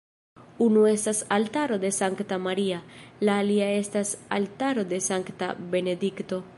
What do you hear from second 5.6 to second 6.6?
Benedikto.